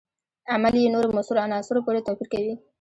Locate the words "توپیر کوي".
2.07-2.53